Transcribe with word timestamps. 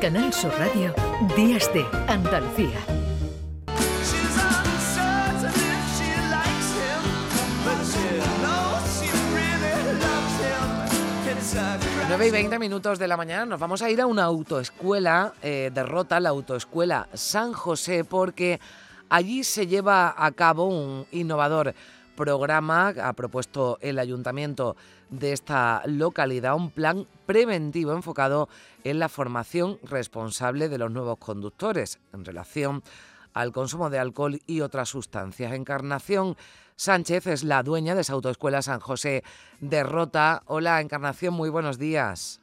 Canal 0.00 0.32
Sur 0.32 0.52
Radio, 0.58 0.94
Días 1.36 1.72
de 1.72 1.86
Andalucía. 2.06 2.78
9 12.08 12.26
y 12.26 12.30
20 12.30 12.58
minutos 12.58 12.98
de 12.98 13.08
la 13.08 13.16
mañana 13.16 13.46
nos 13.46 13.58
vamos 13.58 13.80
a 13.82 13.90
ir 13.90 14.00
a 14.00 14.06
una 14.06 14.24
autoescuela, 14.24 15.32
eh, 15.42 15.70
derrota 15.72 16.20
la 16.20 16.28
autoescuela 16.28 17.08
San 17.14 17.52
José, 17.52 18.04
porque 18.04 18.60
allí 19.08 19.44
se 19.44 19.66
lleva 19.66 20.14
a 20.16 20.30
cabo 20.32 20.66
un 20.66 21.06
innovador 21.10 21.74
programa, 22.16 22.88
ha 22.88 23.12
propuesto 23.12 23.78
el 23.80 24.00
ayuntamiento 24.00 24.74
de 25.10 25.32
esta 25.32 25.82
localidad, 25.86 26.56
un 26.56 26.70
plan 26.70 27.06
preventivo 27.26 27.92
enfocado 27.92 28.48
en 28.82 28.98
la 28.98 29.08
formación 29.08 29.78
responsable 29.84 30.68
de 30.68 30.78
los 30.78 30.90
nuevos 30.90 31.18
conductores 31.18 32.00
en 32.12 32.24
relación 32.24 32.82
al 33.34 33.52
consumo 33.52 33.90
de 33.90 33.98
alcohol 33.98 34.40
y 34.46 34.62
otras 34.62 34.88
sustancias. 34.88 35.52
Encarnación 35.52 36.36
Sánchez 36.74 37.26
es 37.26 37.44
la 37.44 37.62
dueña 37.62 37.94
de 37.94 38.00
esa 38.00 38.14
autoescuela 38.14 38.62
San 38.62 38.80
José 38.80 39.22
de 39.60 39.82
Rota. 39.82 40.42
Hola, 40.46 40.80
Encarnación, 40.80 41.34
muy 41.34 41.48
buenos 41.48 41.78
días. 41.78 42.40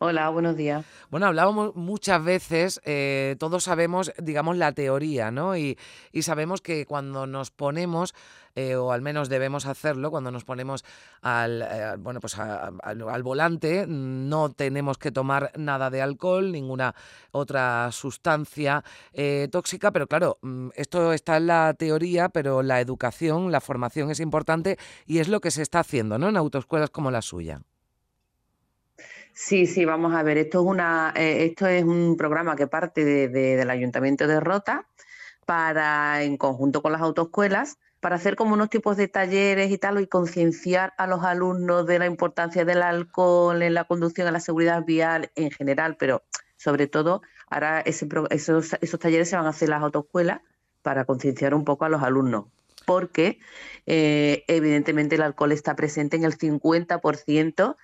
Hola, 0.00 0.28
buenos 0.28 0.56
días. 0.56 0.86
Bueno, 1.10 1.26
hablábamos 1.26 1.74
muchas 1.74 2.22
veces, 2.22 2.80
eh, 2.84 3.34
todos 3.40 3.64
sabemos, 3.64 4.12
digamos, 4.22 4.56
la 4.56 4.70
teoría, 4.70 5.32
¿no? 5.32 5.56
Y, 5.56 5.76
sabemos 6.20 6.60
que 6.60 6.86
cuando 6.86 7.26
nos 7.26 7.50
ponemos, 7.50 8.14
eh, 8.54 8.76
o 8.76 8.92
al 8.92 9.02
menos 9.02 9.28
debemos 9.28 9.66
hacerlo, 9.66 10.12
cuando 10.12 10.30
nos 10.30 10.44
ponemos 10.44 10.84
al, 11.20 11.62
eh, 11.62 11.96
bueno, 11.98 12.20
pues 12.20 12.38
al, 12.38 13.22
volante, 13.24 13.86
no 13.88 14.50
tenemos 14.50 14.98
que 14.98 15.10
tomar 15.10 15.50
nada 15.56 15.90
de 15.90 16.00
alcohol, 16.00 16.52
ninguna 16.52 16.94
otra 17.32 17.90
sustancia 17.90 18.84
tóxica, 19.50 19.90
pero 19.90 20.06
claro, 20.06 20.38
mm, 20.42 20.68
esto 20.76 21.12
está 21.12 21.38
en 21.38 21.48
la 21.48 21.74
teoría, 21.74 22.28
pero 22.28 22.62
la 22.62 22.80
educación, 22.80 23.50
la 23.50 23.60
formación 23.60 24.12
es 24.12 24.20
importante 24.20 24.78
y 25.06 25.18
es 25.18 25.26
lo 25.26 25.40
que 25.40 25.50
se 25.50 25.62
está 25.62 25.80
haciendo, 25.80 26.18
¿no? 26.18 26.28
En 26.28 26.36
autoescuelas 26.36 26.90
como 26.90 27.10
la 27.10 27.20
suya. 27.20 27.62
Sí, 29.40 29.66
sí, 29.66 29.84
vamos 29.84 30.14
a 30.14 30.24
ver. 30.24 30.36
Esto 30.36 30.60
es 30.60 30.66
una, 30.66 31.12
eh, 31.16 31.44
esto 31.44 31.68
es 31.68 31.84
un 31.84 32.16
programa 32.16 32.56
que 32.56 32.66
parte 32.66 33.28
del 33.28 33.70
Ayuntamiento 33.70 34.26
de 34.26 34.40
Rota 34.40 34.88
para, 35.46 36.24
en 36.24 36.36
conjunto 36.36 36.82
con 36.82 36.90
las 36.90 37.00
autoescuelas, 37.02 37.78
para 38.00 38.16
hacer 38.16 38.34
como 38.34 38.54
unos 38.54 38.68
tipos 38.68 38.96
de 38.96 39.06
talleres 39.06 39.70
y 39.70 39.78
tal, 39.78 40.00
y 40.00 40.08
concienciar 40.08 40.92
a 40.98 41.06
los 41.06 41.22
alumnos 41.22 41.86
de 41.86 42.00
la 42.00 42.06
importancia 42.06 42.64
del 42.64 42.82
alcohol 42.82 43.62
en 43.62 43.74
la 43.74 43.84
conducción, 43.84 44.26
en 44.26 44.32
la 44.32 44.40
seguridad 44.40 44.84
vial 44.84 45.30
en 45.36 45.52
general, 45.52 45.96
pero 45.96 46.24
sobre 46.56 46.88
todo 46.88 47.22
ahora 47.48 47.80
ese, 47.80 48.08
esos, 48.30 48.76
esos 48.80 49.00
talleres 49.00 49.30
se 49.30 49.36
van 49.36 49.46
a 49.46 49.50
hacer 49.50 49.68
en 49.68 49.70
las 49.70 49.82
autoescuelas 49.84 50.40
para 50.82 51.04
concienciar 51.04 51.54
un 51.54 51.64
poco 51.64 51.84
a 51.84 51.88
los 51.88 52.02
alumnos 52.02 52.46
porque 52.86 53.38
eh, 53.84 54.44
evidentemente 54.48 55.16
el 55.16 55.22
alcohol 55.22 55.52
está 55.52 55.76
presente 55.76 56.16
en 56.16 56.24
el 56.24 56.38
50% 56.38 57.76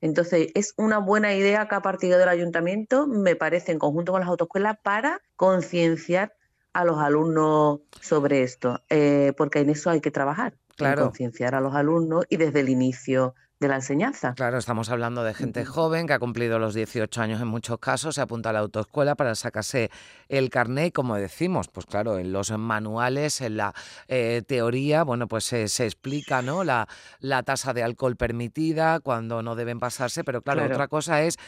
entonces, 0.00 0.48
es 0.54 0.74
una 0.76 0.98
buena 0.98 1.34
idea 1.34 1.68
que 1.68 1.74
ha 1.74 1.82
partido 1.82 2.18
del 2.18 2.28
ayuntamiento, 2.28 3.06
me 3.06 3.36
parece, 3.36 3.72
en 3.72 3.78
conjunto 3.78 4.12
con 4.12 4.20
las 4.20 4.30
autoescuelas, 4.30 4.78
para 4.82 5.20
concienciar 5.36 6.34
a 6.72 6.84
los 6.84 6.98
alumnos 6.98 7.80
sobre 8.00 8.42
esto, 8.42 8.82
eh, 8.88 9.32
porque 9.36 9.60
en 9.60 9.70
eso 9.70 9.90
hay 9.90 10.00
que 10.00 10.10
trabajar, 10.10 10.54
claro. 10.76 11.04
concienciar 11.04 11.54
a 11.54 11.60
los 11.60 11.74
alumnos 11.74 12.24
y 12.28 12.36
desde 12.36 12.60
el 12.60 12.68
inicio 12.68 13.34
de 13.62 13.68
la 13.68 13.76
enseñanza. 13.76 14.34
Claro, 14.34 14.58
estamos 14.58 14.90
hablando 14.90 15.24
de 15.24 15.32
gente 15.32 15.64
joven 15.64 16.06
que 16.06 16.12
ha 16.12 16.18
cumplido 16.18 16.58
los 16.58 16.74
18 16.74 17.22
años 17.22 17.40
en 17.40 17.48
muchos 17.48 17.78
casos, 17.78 18.16
se 18.16 18.20
apunta 18.20 18.50
a 18.50 18.52
la 18.52 18.58
autoescuela 18.58 19.14
para 19.14 19.34
sacarse 19.34 19.90
el 20.28 20.50
carnet 20.50 20.88
y 20.88 20.90
como 20.90 21.16
decimos, 21.16 21.68
pues 21.68 21.86
claro, 21.86 22.18
en 22.18 22.32
los 22.32 22.50
manuales, 22.50 23.40
en 23.40 23.56
la 23.56 23.72
eh, 24.08 24.42
teoría, 24.46 25.04
bueno, 25.04 25.28
pues 25.28 25.44
se, 25.44 25.64
explica 25.64 26.42
¿no? 26.42 26.64
la, 26.64 26.88
la 27.20 27.42
tasa 27.44 27.72
de 27.72 27.82
alcohol 27.82 28.16
permitida, 28.16 29.00
cuando 29.00 29.42
no 29.42 29.54
deben 29.54 29.78
pasarse, 29.78 30.24
pero 30.24 30.42
claro. 30.42 30.64
otra 30.64 30.88
cosa 30.88 31.22
es 31.22 31.38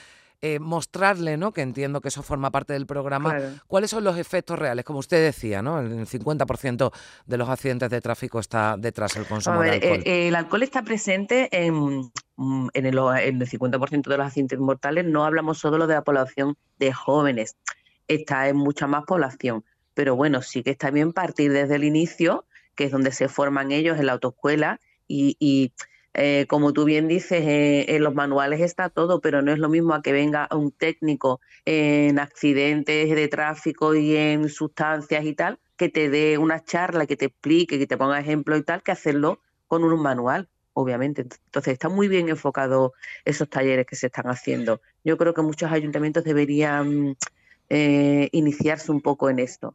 eh, 0.42 0.58
mostrarle, 0.58 1.36
¿no? 1.36 1.52
que 1.52 1.62
entiendo 1.62 2.00
que 2.00 2.08
eso 2.08 2.22
forma 2.22 2.50
parte 2.50 2.74
del 2.74 2.86
programa, 2.86 3.34
cuáles 3.66 3.90
son 3.90 4.04
los 4.04 4.18
efectos 4.18 4.58
reales, 4.58 4.84
como 4.84 4.98
usted 4.98 5.24
decía, 5.24 5.62
¿no? 5.62 5.80
el 5.80 6.06
50% 6.06 6.92
de 7.26 7.36
los 7.38 7.48
accidentes 7.48 7.88
de 7.88 8.00
tráfico 8.00 8.40
está 8.40 8.76
detrás 8.78 9.14
del 9.14 9.26
consumo 9.26 9.62
de 9.62 9.70
alcohol. 9.70 10.02
Eh, 10.04 10.28
el 10.28 10.34
alcohol 10.34 10.62
está 10.62 10.82
presente 10.82 11.48
en, 11.50 12.10
mm, 12.36 12.68
en, 12.74 12.86
el, 12.86 12.98
en 12.98 13.42
el 13.42 13.48
50% 13.48 14.10
de 14.10 14.16
los 14.18 14.26
accidentes 14.26 14.58
mortales, 14.58 15.04
no 15.06 15.24
hablamos 15.24 15.58
solo 15.58 15.86
de 15.86 15.94
la 15.94 16.04
población 16.04 16.56
de 16.78 16.92
jóvenes, 16.92 17.56
está 18.06 18.48
en 18.48 18.56
mucha 18.56 18.86
más 18.86 19.04
población, 19.04 19.64
pero 19.94 20.14
bueno, 20.16 20.42
sí 20.42 20.62
que 20.62 20.70
está 20.70 20.90
bien 20.90 21.12
partir 21.12 21.52
desde 21.52 21.76
el 21.76 21.84
inicio, 21.84 22.44
que 22.74 22.84
es 22.84 22.90
donde 22.90 23.12
se 23.12 23.28
forman 23.28 23.72
ellos 23.72 23.98
en 23.98 24.06
la 24.06 24.12
autoescuela 24.12 24.80
y, 25.08 25.36
y 25.38 25.72
eh, 26.14 26.46
como 26.48 26.72
tú 26.72 26.84
bien 26.84 27.08
dices, 27.08 27.42
eh, 27.42 27.96
en 27.96 28.04
los 28.04 28.14
manuales 28.14 28.60
está 28.60 28.88
todo, 28.88 29.20
pero 29.20 29.42
no 29.42 29.52
es 29.52 29.58
lo 29.58 29.68
mismo 29.68 29.94
a 29.94 30.02
que 30.02 30.12
venga 30.12 30.48
un 30.52 30.70
técnico 30.70 31.40
en 31.64 32.20
accidentes 32.20 33.10
de 33.10 33.28
tráfico 33.28 33.96
y 33.96 34.16
en 34.16 34.48
sustancias 34.48 35.24
y 35.24 35.34
tal, 35.34 35.58
que 35.76 35.88
te 35.88 36.08
dé 36.08 36.38
una 36.38 36.62
charla, 36.62 37.06
que 37.06 37.16
te 37.16 37.26
explique, 37.26 37.80
que 37.80 37.88
te 37.88 37.96
ponga 37.96 38.20
ejemplos 38.20 38.60
y 38.60 38.62
tal, 38.62 38.84
que 38.84 38.92
hacerlo 38.92 39.40
con 39.66 39.82
un 39.82 40.00
manual, 40.00 40.48
obviamente. 40.72 41.22
Entonces, 41.22 41.72
está 41.72 41.88
muy 41.88 42.06
bien 42.06 42.28
enfocado 42.28 42.92
esos 43.24 43.48
talleres 43.50 43.84
que 43.84 43.96
se 43.96 44.06
están 44.06 44.26
haciendo. 44.26 44.80
Yo 45.02 45.18
creo 45.18 45.34
que 45.34 45.42
muchos 45.42 45.72
ayuntamientos 45.72 46.22
deberían 46.22 47.16
eh, 47.68 48.28
iniciarse 48.30 48.92
un 48.92 49.00
poco 49.00 49.28
en 49.30 49.40
esto. 49.40 49.74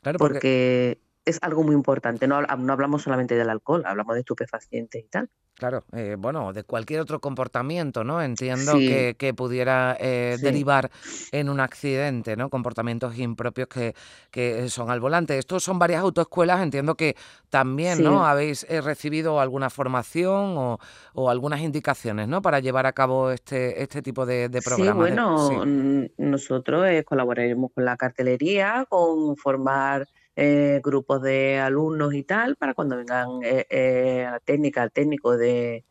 Claro, 0.00 0.18
porque... 0.18 0.98
es 1.26 1.38
algo 1.42 1.62
muy 1.62 1.74
importante. 1.74 2.26
No, 2.26 2.40
no 2.40 2.72
hablamos 2.72 3.02
solamente 3.02 3.34
del 3.34 3.50
alcohol, 3.50 3.82
hablamos 3.84 4.14
de 4.14 4.20
estupefacientes 4.20 5.04
y 5.04 5.08
tal. 5.08 5.28
Claro, 5.56 5.84
eh, 5.92 6.16
bueno, 6.18 6.52
de 6.52 6.64
cualquier 6.64 7.00
otro 7.00 7.18
comportamiento, 7.18 8.04
¿no? 8.04 8.20
Entiendo 8.20 8.74
que, 8.74 9.16
que, 9.18 9.32
pudiera 9.32 9.96
eh, 9.98 10.36
derivar 10.38 10.90
en 11.32 11.48
un 11.48 11.60
accidente, 11.60 12.36
¿no? 12.36 12.50
Comportamientos 12.50 13.18
impropios 13.18 13.66
que, 13.66 13.94
que, 14.30 14.68
son 14.68 14.90
al 14.90 15.00
volante. 15.00 15.38
Estos 15.38 15.64
son 15.64 15.78
varias 15.78 16.02
autoescuelas, 16.02 16.60
entiendo 16.60 16.94
que 16.94 17.16
también, 17.48 18.04
¿no? 18.04 18.26
Habéis 18.26 18.66
eh, 18.68 18.82
recibido 18.82 19.40
alguna 19.40 19.70
formación 19.70 20.58
o, 20.58 20.78
o, 21.14 21.30
algunas 21.30 21.62
indicaciones, 21.62 22.28
¿no? 22.28 22.42
Para 22.42 22.60
llevar 22.60 22.84
a 22.84 22.92
cabo 22.92 23.30
este, 23.30 23.82
este 23.82 24.02
tipo 24.02 24.26
de, 24.26 24.50
de 24.50 24.60
programas. 24.60 25.08
Sí, 25.08 25.54
bueno, 25.54 26.08
nosotros 26.18 26.86
colaboraremos 27.06 27.72
con 27.72 27.86
la 27.86 27.96
cartelería, 27.96 28.84
con 28.90 29.38
formar 29.38 30.06
eh, 30.36 30.80
grupos 30.84 31.22
de 31.22 31.58
alumnos 31.58 32.12
y 32.12 32.22
tal, 32.22 32.56
para 32.56 32.74
cuando 32.74 32.96
vengan 32.98 33.40
eh, 33.42 33.66
eh, 33.70 34.26
a 34.26 34.38
técnica, 34.38 34.82
al 34.82 34.92
técnico 34.92 35.36
de, 35.36 35.84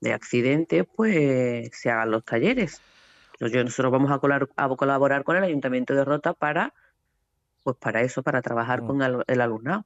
de 0.00 0.12
accidentes, 0.12 0.86
pues 0.94 1.68
se 1.72 1.90
hagan 1.90 2.12
los 2.12 2.24
talleres. 2.24 2.80
nosotros 3.40 3.90
vamos 3.90 4.12
a, 4.12 4.18
colaborar 4.76 5.24
con 5.24 5.36
el 5.36 5.42
Ayuntamiento 5.42 5.94
de 5.94 6.04
Rota 6.04 6.32
para, 6.32 6.74
pues 7.64 7.76
para 7.76 8.02
eso, 8.02 8.22
para 8.22 8.40
trabajar 8.40 8.82
mm. 8.82 8.86
con 8.86 9.24
el 9.26 9.40
alumnado. 9.40 9.84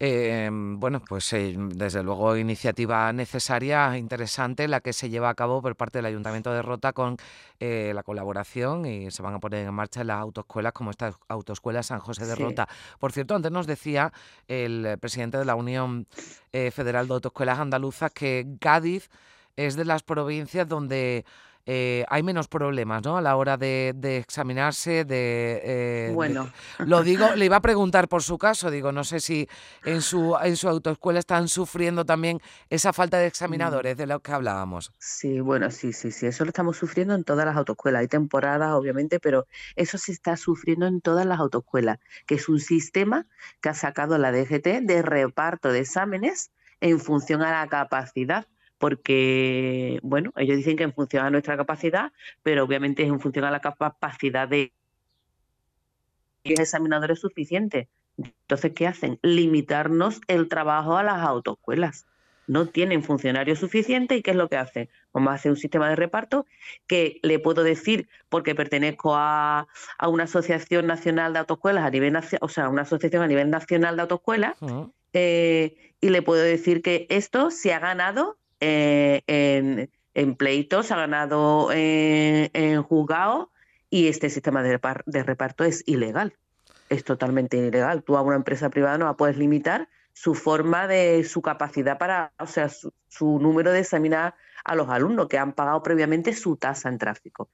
Eh, 0.00 0.50
bueno, 0.52 1.00
pues 1.08 1.32
eh, 1.32 1.54
desde 1.56 2.02
luego 2.02 2.36
iniciativa 2.36 3.12
necesaria, 3.12 3.96
interesante, 3.96 4.66
la 4.66 4.80
que 4.80 4.92
se 4.92 5.08
lleva 5.08 5.28
a 5.28 5.34
cabo 5.34 5.62
por 5.62 5.76
parte 5.76 5.98
del 5.98 6.06
Ayuntamiento 6.06 6.52
de 6.52 6.62
Rota 6.62 6.92
con 6.92 7.16
eh, 7.60 7.92
la 7.94 8.02
colaboración 8.02 8.86
y 8.86 9.10
se 9.10 9.22
van 9.22 9.34
a 9.34 9.38
poner 9.38 9.66
en 9.66 9.72
marcha 9.72 10.02
las 10.02 10.18
autoescuelas 10.18 10.72
como 10.72 10.90
esta 10.90 11.14
autoescuela 11.28 11.82
San 11.82 12.00
José 12.00 12.26
de 12.26 12.34
Rota. 12.34 12.68
Por 12.98 13.12
cierto, 13.12 13.36
antes 13.36 13.52
nos 13.52 13.66
decía 13.66 14.12
el 14.48 14.98
presidente 15.00 15.38
de 15.38 15.44
la 15.44 15.54
Unión 15.54 16.06
Federal 16.52 17.06
de 17.06 17.14
Autoescuelas 17.14 17.58
Andaluzas 17.58 18.10
que 18.12 18.46
Cádiz 18.60 19.08
es 19.56 19.76
de 19.76 19.84
las 19.84 20.02
provincias 20.02 20.68
donde 20.68 21.24
eh, 21.66 22.04
hay 22.08 22.22
menos 22.22 22.48
problemas, 22.48 23.02
¿no? 23.02 23.16
A 23.16 23.22
la 23.22 23.36
hora 23.36 23.56
de, 23.56 23.94
examinarse, 24.18 25.04
de... 25.04 25.60
Eh, 25.64 26.12
bueno. 26.14 26.50
lo 26.78 27.02
digo, 27.02 27.34
le 27.36 27.46
iba 27.46 27.56
a 27.56 27.60
preguntar 27.62 28.06
por 28.08 28.22
su 28.22 28.36
caso, 28.36 28.70
digo, 28.70 28.92
no 28.92 29.02
sé 29.02 29.20
si 29.20 29.48
en 29.84 30.02
su, 30.02 30.36
en 30.42 30.56
su 30.56 30.68
autoescuela 30.68 31.18
están 31.18 31.48
sufriendo 31.48 32.04
también 32.04 32.40
esa 32.68 32.92
falta 32.92 33.16
de 33.16 33.24
mm. 33.24 33.28
examinadores 33.28 33.96
de 33.96 34.06
lo 34.06 34.20
que 34.20 34.32
hablábamos. 34.32 34.92
Sí, 34.98 35.40
bueno, 35.40 35.70
sí, 35.70 35.92
sí, 35.92 36.10
sí, 36.10 36.26
eso 36.26 36.44
lo 36.44 36.50
estamos 36.50 36.76
sufriendo 36.76 37.14
en 37.14 37.24
todas 37.24 37.46
las 37.46 37.56
autoescuelas. 37.56 38.00
Hay 38.00 38.08
temporadas, 38.08 38.72
obviamente, 38.72 39.18
pero 39.18 39.46
eso 39.74 39.96
se 39.96 40.12
está 40.12 40.36
sufriendo 40.36 40.86
en 40.86 41.00
todas 41.00 41.24
las 41.24 41.40
autoescuelas, 41.40 41.98
que 42.26 42.34
es 42.34 42.48
un 42.48 42.60
sistema 42.60 43.26
que 43.62 43.70
ha 43.70 43.74
sacado 43.74 44.18
la 44.18 44.32
DGT 44.32 44.82
de 44.82 45.02
reparto 45.02 45.72
de 45.72 45.80
exámenes 45.80 46.50
en 46.80 47.00
función 47.00 47.40
a 47.40 47.50
la 47.50 47.68
capacidad 47.68 48.46
porque, 48.78 49.98
bueno, 50.02 50.32
ellos 50.36 50.56
dicen 50.56 50.76
que 50.76 50.84
en 50.84 50.92
función 50.92 51.24
a 51.24 51.30
nuestra 51.30 51.56
capacidad, 51.56 52.12
pero 52.42 52.64
obviamente 52.64 53.02
es 53.02 53.08
en 53.08 53.20
función 53.20 53.44
a 53.44 53.50
la 53.50 53.60
capacidad 53.60 54.48
de 54.48 54.72
los 56.44 56.60
examinadores 56.60 57.20
suficientes. 57.20 57.88
Entonces, 58.18 58.72
¿qué 58.74 58.86
hacen? 58.86 59.18
Limitarnos 59.22 60.20
el 60.28 60.48
trabajo 60.48 60.96
a 60.96 61.02
las 61.02 61.20
autoescuelas. 61.20 62.06
no 62.46 62.66
tienen 62.66 63.02
funcionarios 63.02 63.58
suficientes 63.58 64.18
y 64.18 64.22
¿qué 64.22 64.32
es 64.32 64.36
lo 64.36 64.50
que 64.50 64.58
hacen? 64.58 64.90
Vamos 65.14 65.30
a 65.30 65.36
hacer 65.36 65.50
un 65.50 65.56
sistema 65.56 65.88
de 65.88 65.96
reparto 65.96 66.44
que 66.86 67.18
le 67.22 67.38
puedo 67.38 67.62
decir, 67.62 68.06
porque 68.28 68.54
pertenezco 68.54 69.14
a, 69.16 69.66
una 70.06 70.24
asociación 70.24 70.86
nacional 70.86 71.32
de 71.32 71.38
autoescuelas 71.38 71.84
a 71.86 71.90
nivel 71.90 72.14
o 72.42 72.48
sea, 72.50 72.68
una 72.68 72.82
asociación 72.82 73.22
a 73.22 73.28
nivel 73.28 73.48
nacional 73.48 73.96
de 73.96 74.02
autoescuelas, 74.02 74.58
eh, 75.14 75.94
y 76.02 76.10
le 76.10 76.20
puedo 76.20 76.42
decir 76.42 76.82
que 76.82 77.06
esto 77.08 77.50
se 77.50 77.72
ha 77.72 77.78
ganado 77.78 78.36
eh, 78.64 79.88
en, 80.14 80.34
pleitos, 80.36 80.90
ha 80.90 80.96
ganado 80.96 81.70
en, 81.72 82.50
en 82.52 82.82
juzgados 82.82 83.48
y 83.90 84.08
este 84.08 84.30
sistema 84.30 84.62
de 84.62 85.22
reparto 85.22 85.64
es 85.64 85.82
ilegal. 85.86 86.34
Es 86.88 87.04
totalmente 87.04 87.56
ilegal. 87.56 88.02
Tú 88.02 88.16
a 88.16 88.22
una 88.22 88.36
empresa 88.36 88.70
privada 88.70 88.98
no 88.98 89.06
la 89.06 89.16
puedes 89.16 89.36
limitar 89.36 89.88
su 90.14 90.34
forma 90.34 90.86
de 90.86 91.24
su 91.24 91.42
capacidad 91.42 91.98
para, 91.98 92.32
o 92.38 92.46
sea, 92.46 92.68
su, 92.68 92.92
número 93.40 93.72
de 93.72 93.80
examinar 93.80 94.34
a 94.64 94.74
los 94.74 94.88
alumnos 94.88 95.28
que 95.28 95.38
han 95.38 95.52
pagado 95.52 95.82
previamente 95.82 96.32
su 96.32 96.56
tasa 96.56 96.88
en 96.88 96.98
tráfico. 96.98 97.50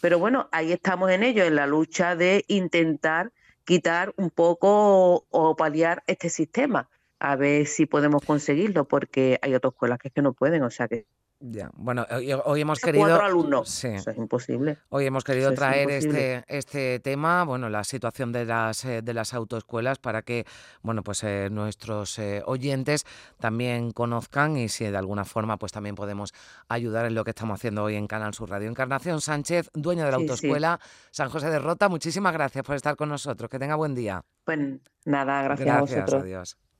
Pero 0.00 0.18
bueno, 0.18 0.48
ahí 0.50 0.72
estamos 0.72 1.10
en 1.10 1.22
ello, 1.22 1.44
en 1.44 1.54
la 1.54 1.66
lucha 1.66 2.16
de 2.16 2.44
intentar 2.48 3.32
quitar 3.64 4.14
un 4.16 4.30
poco 4.30 5.26
o, 5.28 5.56
paliar 5.56 6.02
este 6.06 6.30
sistema, 6.30 6.88
a 7.20 7.36
ver 7.36 7.66
si 7.66 7.86
podemos 7.86 8.22
conseguirlo, 8.24 8.86
porque 8.86 9.38
hay 9.42 9.54
otras 9.54 9.72
escuelas 9.72 9.98
que, 9.98 10.08
es 10.08 10.14
que 10.14 10.22
no 10.22 10.32
pueden, 10.32 10.62
o 10.62 10.70
sea 10.70 10.88
que 10.88 11.06
ya, 11.40 11.70
bueno, 11.74 12.04
hoy, 12.46 12.60
hemos 12.60 12.80
querido. 12.80 13.22
alumnos. 13.22 13.84
Eso 13.84 14.10
es 14.10 14.16
imposible. 14.16 14.78
Hoy 14.88 15.06
hemos 15.06 15.22
querido 15.22 15.52
traer 15.54 15.88
este, 15.88 16.44
este 16.48 16.98
tema, 16.98 17.44
bueno, 17.44 17.68
la 17.68 17.84
situación 17.84 18.32
de 18.32 18.44
las, 18.44 18.84
eh, 18.84 19.02
de 19.02 19.14
las 19.14 19.34
autoescuelas 19.34 20.00
para 20.00 20.22
que, 20.22 20.46
bueno, 20.82 21.04
pues 21.04 21.22
eh, 21.22 21.48
nuestros 21.48 22.18
eh, 22.18 22.42
oyentes 22.44 23.06
también 23.38 23.92
conozcan 23.92 24.56
y 24.56 24.68
si 24.68 24.84
de 24.86 24.96
alguna 24.96 25.24
forma, 25.24 25.58
pues 25.58 25.70
también 25.70 25.94
podemos 25.94 26.34
ayudar 26.68 27.06
en 27.06 27.14
lo 27.14 27.22
que 27.22 27.30
estamos 27.30 27.54
haciendo 27.54 27.84
hoy 27.84 27.94
en 27.94 28.08
Canal 28.08 28.34
Sur 28.34 28.50
Radio. 28.50 28.68
Encarnación 28.68 29.20
Sánchez, 29.20 29.70
dueña 29.74 30.06
de 30.06 30.10
la 30.10 30.16
autoescuela 30.16 30.80
San 31.12 31.28
José 31.28 31.50
de 31.50 31.60
Rota, 31.60 31.88
muchísimas 31.88 32.32
gracias 32.32 32.64
por 32.64 32.74
estar 32.74 32.96
con 32.96 33.10
nosotros. 33.10 33.48
Que 33.48 33.60
tenga 33.60 33.76
buen 33.76 33.94
día. 33.94 34.24
Pues 34.42 34.58
nada, 35.04 35.42
gracias, 35.42 35.68
a 35.68 35.80
vosotros. 35.80 36.22
Adiós. 36.22 36.58